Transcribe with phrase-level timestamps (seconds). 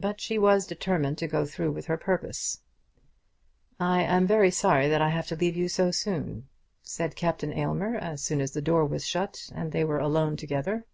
[0.00, 2.62] But she was determined to go through with her purpose.
[3.78, 6.48] "I am very sorry that I have to leave you so soon,"
[6.82, 10.84] said Captain Aylmer as soon as the door was shut and they were alone together.